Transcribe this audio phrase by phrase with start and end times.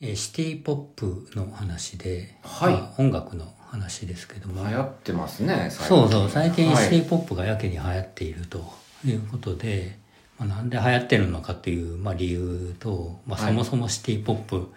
[0.00, 2.72] えーシティポップの話で、はい。
[2.72, 6.84] まあ音楽の話ですけども、流行ってますね、そうそう、最近はい。
[6.84, 8.84] シティポップがやけに流行っていると。
[9.06, 9.98] いうことで、
[10.38, 13.50] まあ、なんで流行ってるのかっていう、まあ、理由と、まあ、はい。
[13.50, 14.72] そもそもシティポップ、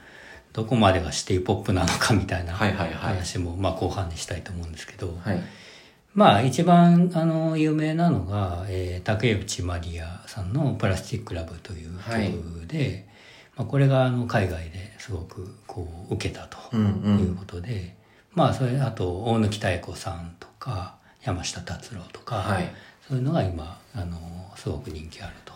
[0.54, 2.94] どこまでがシティポップなのかみたいなはいはいはい。
[3.16, 5.42] 話も、まあ、後半にしたいと思うんですけど、はい。
[6.14, 13.08] まあ一番あの有名なのが、えー竹内まりやさんの「プラスチック・ラブ」という曲で、
[13.58, 17.96] まあ、これがあの海外ですごくこう受けたとうんうんいうことで、
[18.34, 22.72] まあそれあと大貫妙子さんとか山下達郎とか、はい
[23.08, 24.18] そういうのが今あの
[24.58, 25.54] すごく人気あると。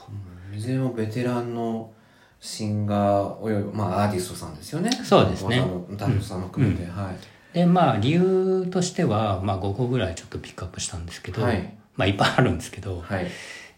[0.55, 1.91] いずれもベテランの
[2.39, 4.89] シンガーおよび、まあ、アーティストさんですよね。
[4.91, 5.61] そうですね
[5.91, 7.53] ダンさんも含めて、はい。
[7.53, 13.27] でまあ理由としては、まあ、5個ぐらいちょっとピックアップしたんですけど、はいまあいっぱいあるんですけど、はい。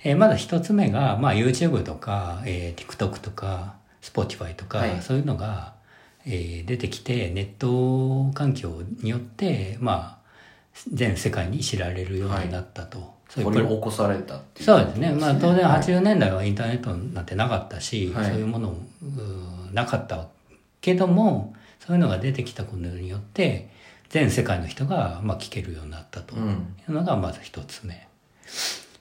[0.04, 5.74] えーまず一つ目が、まあ、YouTube とか、えー TikTok とか Spotify とか、はいそういうのが、
[6.26, 10.30] えー出てきてネット環境によって、まあ、
[10.94, 13.14] 全世界に知られるようになったと。
[13.30, 15.12] そういう起こされたっていうそうですね。
[15.12, 18.76] まあ当然はい80年代はインターネットなんてなかったし、はいそういうもの
[19.74, 20.28] なかった
[20.82, 23.70] けども、そういうのが出てきたことによって、
[24.10, 28.08] 全世界の人がまあ聞けるようになったとうんいうのがまず一つ目。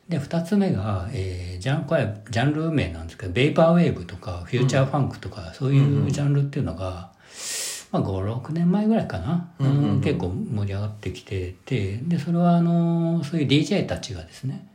[0.08, 7.12] で、二つ目が、えー、ジャン、これジャンル名なんですけど、ベイパーウェーブとか、フューチャーファンクとか、そういうジャンルっていうのが、
[7.92, 14.66] まあ5、6年前ぐらいかな、うんうん結構盛り上がってきてて、で、それはあの、そういう DJ たちがですね、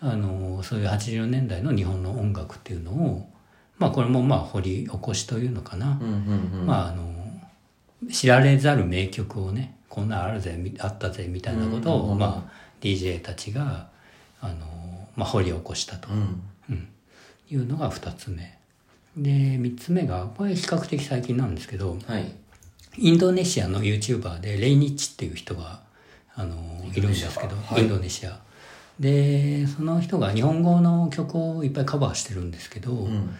[0.00, 3.28] あの、そういう80年代の日本の音楽っていうのを、
[3.78, 5.98] まあこれもまあ掘り起こしというのかな。
[6.00, 6.10] うんう
[6.56, 6.66] んうん。
[6.66, 7.10] まああの、
[8.10, 13.88] 知られざる名曲をね、こんなんあるぜ、みあったぜ、みたいなことを、うんまあ DJ たちが、
[14.40, 16.42] あの、まあ掘り起こしたと、うん。
[16.70, 16.88] うん
[17.52, 18.56] いうのが二つ目。
[19.16, 22.32] で、三つ目が、これ比較的最近なんですけど、はい。
[22.96, 25.80] インドネシアの YouTuber でレイニッチっていう人が
[26.34, 26.56] あの
[26.92, 28.40] いるんですけどはいインドネシア
[28.98, 33.30] でその人が日本語の曲をいっぱいカバーしてるんですけど、うん。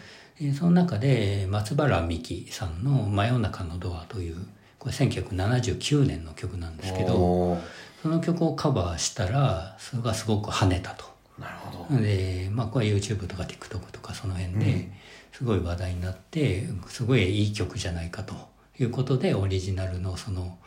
[0.41, 4.37] えーその中で松原美樹さんの「真夜中のドア」という
[4.79, 7.59] これ1979年の曲なんですけど
[8.03, 11.05] その曲をカバーしたらそれがすごく跳ねたと。
[11.39, 12.01] なるほど。
[12.01, 14.91] で、まあ、これ YouTube とか TikTok とかその辺で
[15.33, 18.35] すごい話題になって、すごいいい曲じゃないかと
[18.79, 20.59] いうことで、オリジナルのその、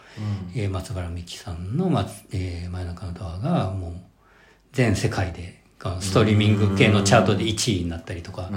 [0.56, 3.94] えー松原美樹さんの、まえー真夜中のドアがもう
[4.72, 5.62] 全世界で、
[6.00, 8.50] ストリーミング系のチャートで1位になったりとか。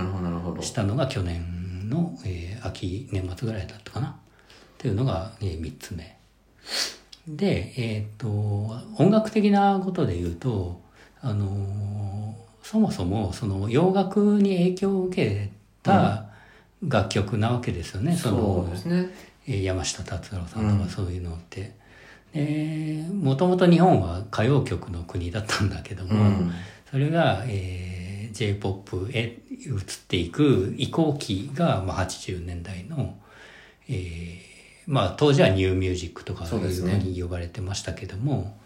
[0.62, 4.09] したのが去年の、えー秋、年末ぐらいだったかな。
[4.09, 4.12] っ
[4.78, 6.16] ていうのが、え3つ目。
[7.28, 8.28] で、えっ、と、
[8.98, 10.81] 音楽的なことで言うと、
[11.20, 12.16] あのー
[12.62, 15.53] そもそもその洋楽に影響を受け
[15.84, 16.25] た
[16.82, 18.16] 楽曲なわけですよね。
[18.16, 19.15] そのそうですね。
[19.47, 21.76] えー山下達郎さんとかそういうのって。
[22.34, 26.53] でもともと日本は歌謡曲の国だったんだけども、うん
[26.91, 29.76] それが、えー、J-POP へ移っ
[30.09, 33.16] ていく移行期が、まあ、80年代の、
[33.88, 34.55] えー
[34.86, 36.92] まあ、当時はニューミュージックとかいうそうですね。
[36.92, 38.56] ふうに呼ばれてましたけども、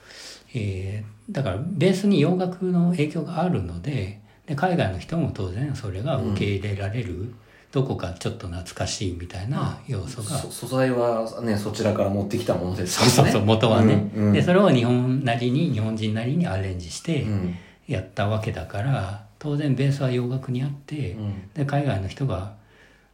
[0.54, 7.32] えーだからベースに洋楽の影響があるのでで海外の人も当然それが受け入れられる、
[7.70, 14.32] どこかちょっと懐かしいみたいな要素が、そ素材はね、そちらから持ってきたものですそうそうそう元はね、うんうん。
[14.32, 17.54] でそれを日本なりに日本人なりにアレンジしてうん。
[17.86, 21.48] やったわけだから当然ベースは洋楽にあって、うん。
[21.54, 22.54] で海外の人が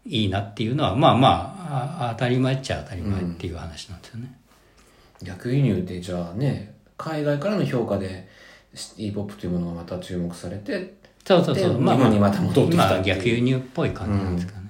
[0.06, 1.28] いいなっていうのはまあま
[1.68, 4.32] ああ当たり前っちゃ当たり前っていう話なんですよね。
[5.22, 8.28] 逆輸入ってじゃあね、海外からの評価で、
[8.74, 10.94] シティポップというものがまた注目されて、
[11.24, 11.72] そうそうそう。
[11.74, 14.66] で日本にまた戻ってきた逆輸入っぽい感じなんですかね。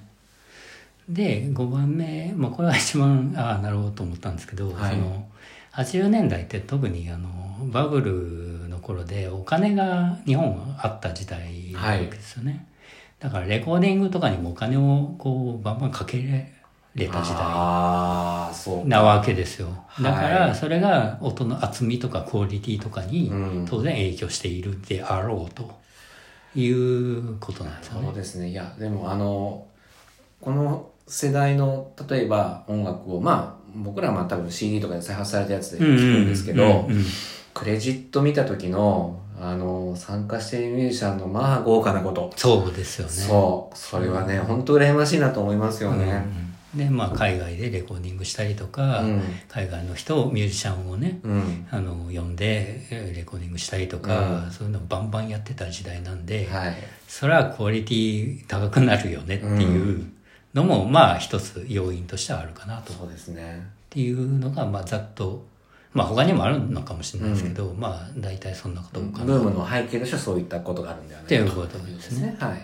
[1.09, 5.25] で、5番目、まあこれは一番、ああ、なるほどと思ったんですけど、はいその、
[5.73, 7.29] 80年代って特にあの、
[7.71, 12.65] バブルの頃でお金が日本はあった時代なわけですよね。
[13.19, 16.17] だからレコーディングとかにもお金をこう、バンバンかけ
[16.95, 17.39] れた時代。
[18.85, 19.69] なわけですよ。
[20.01, 25.79] だかはら、いそれが音の厚みとかクオリティとかにうん当然影響しているであろうと
[26.55, 28.15] いうことなんですよねそう。
[28.15, 28.49] ですね。
[28.49, 29.65] いや、でもあの、
[30.41, 36.87] この世代の、例えば音楽を、まあ、僕らはまあ多分 CD とかで再発されたやつで聞くんですけど
[37.53, 42.31] クレジット見た時の、あの、参加しているミュージシャンの、まあ、豪華なこと。
[42.35, 43.13] そうですよね。
[43.13, 43.77] そう。
[43.77, 46.05] それはね、本当羨ましいなと思いますよね。
[46.05, 51.67] うんうんで、まあ、海外でレコーディングしたりとか、うん海外の人を、ミュージシャンをね、うん。
[51.71, 56.75] あの、呼んでえーレコーディングしたりとか、うんそういうのをバンバンやってた時代なんで、はい。
[57.07, 60.05] それはクオリティ高くなるよねっていう
[60.53, 65.45] のもまあ一つ要因としてはあるかなとっそうですねていうのがまあざっと
[65.97, 72.37] まあ他にもあるのかもしれないですけど、まあ大体そんなことかなブームの背景としてはそういったことがあるんではないっていうことですね。
[72.39, 72.61] はい。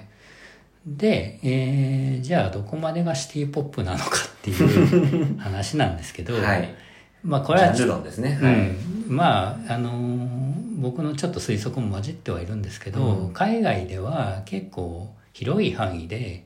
[0.86, 6.76] で、えーじゃあどこまでがシティポップなのかっていう話なんですけど、 はい。
[7.24, 8.38] まあこれはジャンル論ですね。
[8.40, 8.78] うはい、ん、
[9.08, 13.34] まああのー僕のちょっと推測も混じってはいるんですけど、うん。
[13.34, 16.46] 海外では結構広い範囲で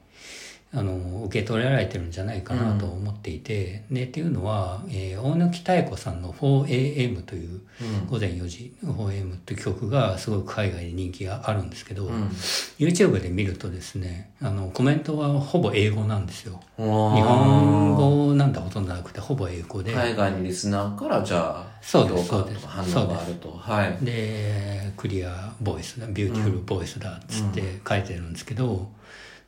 [0.74, 8.08] あの受け取られてるんじゃないかなと思っていて、でっていうのは、えー大貫妙子さんの 4AM といううん。
[8.08, 12.28] 午前4時 4AM っていう曲がすごく海外で人気があるんですけど、うん。
[12.80, 16.60] YouTube で見るとですねあのコメントはほぼ英語なんですよ。
[16.78, 22.68] 日日本語なんてほとんどなくてほぼ英語で、海外のリスナーからじゃあそうですそうです。
[22.68, 23.52] 反応があると。
[23.52, 23.98] はい。
[24.06, 28.90] で clear voice だ beautiful voice だっつって書いてるんですけど、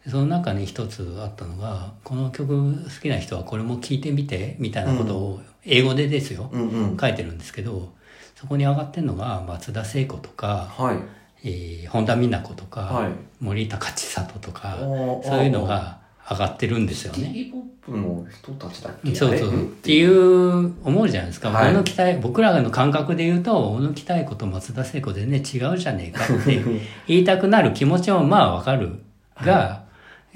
[0.08, 6.98] その中に一つあったのがこの曲好きな人はこれも聴いてみてみたいなことを英語でですよ、うんうん。
[6.98, 7.94] 書いてるんですけど
[8.36, 10.98] そこに上がってるのが松田聖子とか、はい。
[11.44, 13.12] えー本田美奈子とか、はい。
[13.42, 14.78] 森高千里とか
[15.24, 16.00] そういうのが
[16.30, 17.50] 上がってるんですよね。
[17.52, 17.62] ポッ
[17.94, 19.14] プの人たちだっけ？
[19.16, 19.64] そうそう。
[19.64, 21.50] っていう、思うじゃないですか。
[21.50, 21.72] はい。
[21.72, 26.62] 小野期待、僕らの感覚で言うと、小野期待子と松田聖子全然違うじゃねえかって
[27.08, 29.00] 言いたくなる気持ちもまあわかる
[29.44, 29.84] が、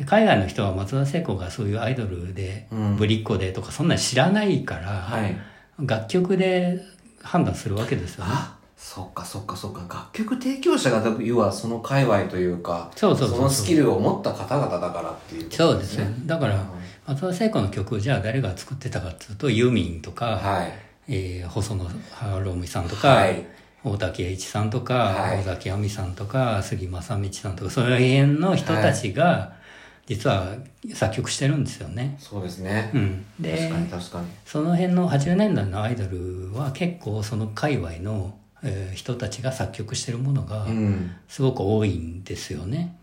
[0.06, 2.96] 海外の人は松田聖子がそういうアイドルで、うん。
[2.98, 5.36] ぶりっ子でとかそんなに知らないから、はい。
[5.80, 6.82] 楽曲で
[7.22, 8.32] 判断するわけですよね。
[8.34, 9.80] あそっかそっかそっか。
[9.82, 16.14] 楽曲提供者が要はその界隈というかそうそうそのスキルを持った方々だからっていうことそうですね。
[16.26, 16.66] だからはい、
[17.08, 20.74] 松田聖子の曲をじゃあ誰が作ってたかっていうと、ユーミンとか、はい。
[21.08, 23.46] えー細野晴臣さんとか、はい。
[23.86, 25.40] 大竹栄一さんとか、はい。
[25.40, 29.54] 尾崎亜美さんとか杉正道さんとかそういう辺の人たちが
[30.06, 30.56] 実は
[30.94, 32.18] 作曲してるんですよね。
[32.20, 32.92] そうですね。
[32.94, 34.28] うん、確でかに確かに。
[34.46, 41.12] その辺の80年代のアイドルは結構その界隈の、えー人たちが作曲してるものがうん。
[41.28, 42.98] すごく多いんですよね。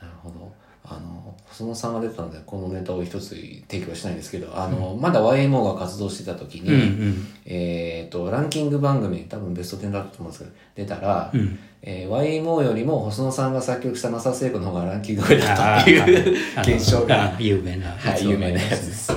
[0.00, 0.52] なるほど。
[0.84, 3.36] あの細野さんが出てたのでこのネタを一つ
[3.68, 7.26] 提供はしないんですけどあの、まだ YMO が活動してた時に、うんうん。
[7.44, 19.12] えっ、とランキング番組多分ベスト10だったと思うんですけど出たら、うんえー YMO よりも細野さんが作曲したマサ聖子の方がランキング上だったっていう現象が あ有名なはい有名なやつです。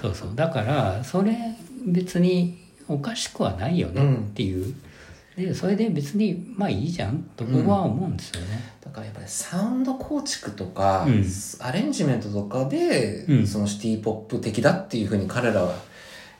[0.00, 0.30] そうそう。
[0.34, 1.36] だからそれ
[1.86, 2.58] 別に
[2.88, 4.74] おかしくはないよねっていう、
[5.36, 11.24] でそれで別にまあいいじゃんと僕は思うんですよね、だからやっぱりサウンド構築とか、うん。
[11.60, 13.46] アレンジメントとかで、うん。
[13.46, 15.74] そのシティポップ的だっていうふうに彼らは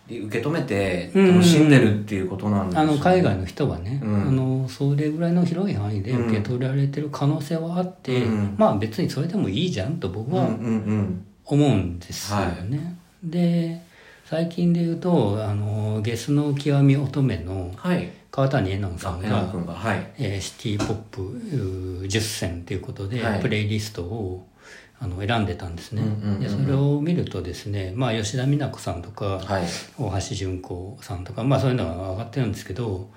[0.09, 2.97] 受け止めてうん楽しんでるっていうことなんですあよね。
[2.97, 4.23] の海外の人はね、うん。
[4.29, 8.55] あのそれぐらいの広い範囲で受け取られてる可能性はあって、うん。
[8.57, 11.27] まあ別にそれでもいいじゃんと僕はうんうんうん。
[11.45, 13.81] 思うんですよね、で
[14.25, 18.11] 最近で言うとあのゲスの極み乙女のはい。
[18.33, 20.13] 川谷絵音さんがはい。
[20.19, 23.41] えーシティポップうー10選ということで、はい。
[23.41, 24.47] プレイリストを
[24.99, 26.03] あの選んでたんですね、
[26.41, 29.65] でそれを見るとですね、まあ、吉田美奈子さんとか、はい。
[29.99, 33.11] 大橋純子さんとか、まあ、そういうのが上がってるんですけど、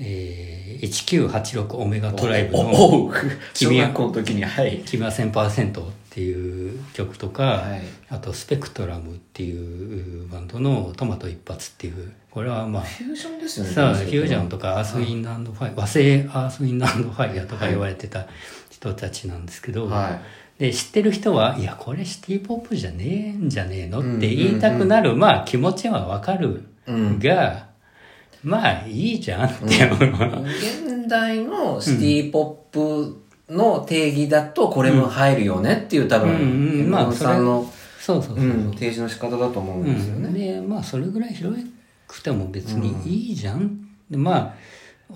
[0.00, 3.12] えー、1986オメガトライブの
[3.54, 7.82] 君はにはい「君は1000%」っていう曲とか、はい。
[8.08, 18.26] あと「スペクトラム」っていうバンドの「トマト一発」っていうこれはまあフュージョンですよねそう、フュージョンとか、アースウィンドファイ、和製アースウィンドファイヤーとか言われてた
[18.70, 20.20] 人たちなんですけど、は
[20.60, 27.18] で、知ってる人は、いや、これシティポップじゃねえんじゃねえのうんって言いたくなる、まあ気持ちはわかるうん。
[27.18, 27.66] が、
[28.44, 30.44] まあいいじゃんって思う。
[30.44, 37.66] 現代のシティポップの定義だとこれも入るよねっていう多分、うんうんまあさんの、
[37.98, 38.44] そうそうそう。
[38.44, 38.48] う。
[38.68, 40.56] ん、提示の仕方だと思うんですようん、ね。
[40.56, 41.58] でまあそれぐらい広
[42.06, 44.54] くても別にいいじゃん、でまあ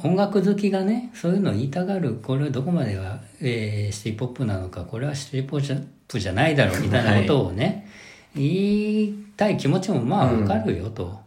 [0.03, 7.89] 音楽好きがねそういうのを言いたがるこれはどこまでが、えーシティポップなのかこれはシティポップじゃないだろうみたいなことをね、
[8.35, 11.21] 言いたい気持ちもまあわかるよと、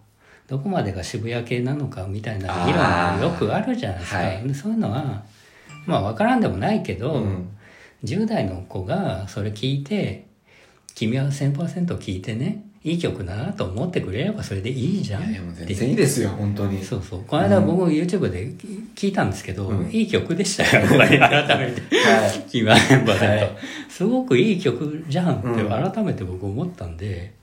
[0.47, 4.47] どこまでが渋谷系なのかみたいな議論もよくあるじゃないですか、はい。
[4.47, 5.23] でそういうのは
[5.85, 7.49] まあわからんでもないけど、うん。
[8.03, 10.27] 10代の子がそれ聞いて
[10.95, 16.81] 君は1000%聞いてねいい曲だなと思ってくれればそれでいいじゃんいやもう全然いいですよ、本当に。
[16.83, 17.23] そうそう。
[17.27, 18.53] この間僕 YouTube で
[18.95, 19.89] 聞いたんですけど、うん。
[19.91, 22.45] いい曲でしたよ改めてはい。
[22.49, 23.57] 君は1000%、はい。
[23.89, 25.69] すごくいい曲じゃんってうん。
[25.91, 27.33] 改めて僕思ったんで、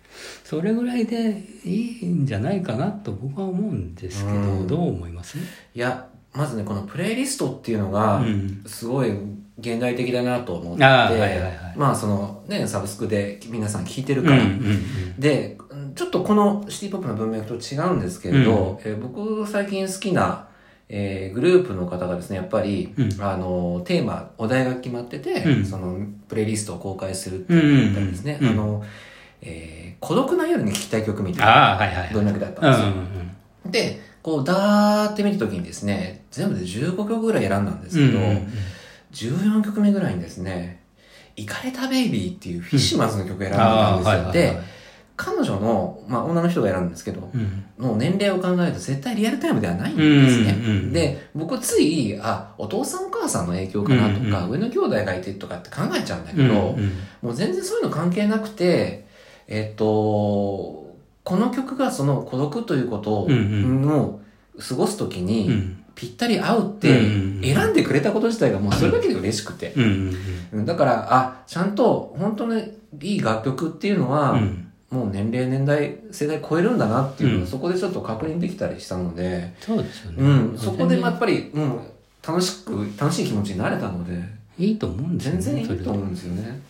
[0.44, 4.66] それぐらいでいいんじゃないかなと僕は思うんですけど、うん。
[4.66, 5.36] どう思います？
[5.38, 5.40] い
[5.74, 9.12] や、まずね、このプレイリストっていうのがうん、すごい
[9.58, 11.52] 現代的だなと思って、あーはいはいはい。
[11.76, 15.56] まあそのね、サブスクで皆さん聞いてるうんから、うんうんで、
[15.94, 20.48] ちょっとこのシティポップの文脈と違うんですけれど、えー僕最近好きな、
[20.88, 23.08] えーグループの方がですね、やっぱり、うん。
[23.22, 25.64] あの、テーマ、お題が決まってて、うん。
[25.64, 28.60] その、プレイリストを公開するって言ったりですね、うんうんうん。
[28.60, 28.84] あの、
[29.42, 32.10] えー孤独な夜に聴きたい曲みたいな。
[32.12, 32.92] 文脈だったうんんですよ。
[33.64, 38.10] うんで、こう、ダーって見たときにですね、全部で15曲ぐらい選んだんですうん。
[38.10, 38.48] けど、うんうん
[39.14, 40.82] 14曲目ぐらいにですね、
[41.36, 44.12] イカれたベイビーっていうフィッシュマンズの曲を選んであたんですよ。
[44.12, 44.32] あはいはいはい。
[44.32, 44.60] で、
[45.16, 47.64] 彼女の、まあ女の人が選んだんですけど、うん。
[47.78, 50.56] の年齢を考えると絶対リアルタイムではないんですね。
[50.58, 56.52] うんうんうんで、僕つい、あ、お父さんお母さんの影響かなとか、うん上の兄弟がいてとかって考えちゃうんだけど、うんう
[56.82, 56.92] ん。
[57.22, 59.06] もう全然そういうの関係なくて、
[59.46, 64.20] えっと、この曲がその孤独ということを、うんうん。
[64.60, 66.92] 過ごすときに、うんぴったり合うってう
[67.38, 69.74] ん選んでくれたこと自体がもうそれだけで嬉しくて。
[70.52, 74.60] だから、あ、ちゃんと本当にいい楽曲っていうのは、うん
[74.90, 80.22] もう年齢、年代、世代超えるんだなっていうのを、うんそこでちょっと確認できたりしたので、そうですよね。
[80.22, 81.80] うん、そこでやっまぱり、うん、
[82.24, 84.22] 楽しく、楽しい気持ちになれたので、
[84.56, 85.40] いいと思うんですよね。
[85.42, 86.60] 全然いいと思うんですよね。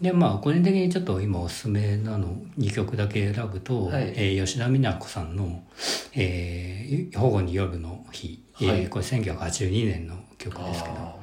[0.00, 2.28] でまあ個人的にちょっと今おすすめなの
[2.58, 4.12] 2曲だけ選ぶと、はい。
[4.16, 5.62] えー吉田美奈子さんの
[6.14, 8.88] 「えー、保護に夜の日」えーはい。
[8.88, 11.16] これ1982年の曲ですけどあ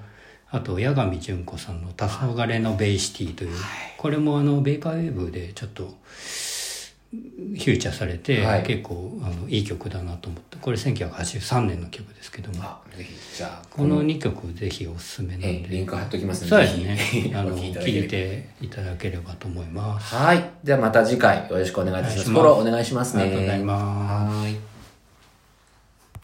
[0.51, 3.51] あと八神純子さんの「黄昏のベイシティ」という、
[3.97, 5.97] これもあのベイパーウェーブでちょっと
[7.11, 8.63] フューチャーされて、はい。
[8.63, 10.57] 結構あのいい曲だなと思って。
[10.57, 12.63] これ1983年の曲ですけども。
[13.71, 17.31] この2曲ぜひおすすめなんで、えーリンク貼っときますそうのですね。
[17.35, 20.15] あのお聞きいていただければと思います。
[20.15, 20.49] はい。
[20.63, 22.29] ではまた次回よろしくお願いします。
[22.29, 23.23] フォローお願いしますね。
[23.23, 24.37] ありがとうございます。
[24.37, 24.74] はい。